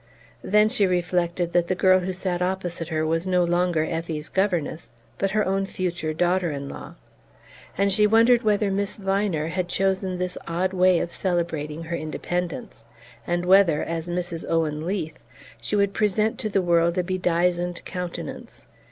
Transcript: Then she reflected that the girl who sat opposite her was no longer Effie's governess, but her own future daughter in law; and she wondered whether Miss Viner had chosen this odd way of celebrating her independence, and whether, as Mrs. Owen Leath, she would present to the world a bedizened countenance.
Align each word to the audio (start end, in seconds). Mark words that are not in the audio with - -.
Then 0.41 0.67
she 0.67 0.87
reflected 0.87 1.53
that 1.53 1.67
the 1.67 1.75
girl 1.75 1.99
who 1.99 2.11
sat 2.11 2.41
opposite 2.41 2.87
her 2.87 3.05
was 3.05 3.27
no 3.27 3.43
longer 3.43 3.83
Effie's 3.83 4.29
governess, 4.29 4.89
but 5.19 5.29
her 5.29 5.45
own 5.45 5.67
future 5.67 6.11
daughter 6.11 6.49
in 6.49 6.67
law; 6.67 6.95
and 7.77 7.91
she 7.93 8.07
wondered 8.07 8.41
whether 8.41 8.71
Miss 8.71 8.97
Viner 8.97 9.49
had 9.49 9.67
chosen 9.67 10.17
this 10.17 10.39
odd 10.47 10.73
way 10.73 10.97
of 10.97 11.11
celebrating 11.11 11.83
her 11.83 11.95
independence, 11.95 12.83
and 13.27 13.45
whether, 13.45 13.83
as 13.83 14.07
Mrs. 14.09 14.43
Owen 14.49 14.87
Leath, 14.87 15.19
she 15.61 15.75
would 15.75 15.93
present 15.93 16.39
to 16.39 16.49
the 16.49 16.63
world 16.63 16.97
a 16.97 17.03
bedizened 17.03 17.85
countenance. 17.85 18.65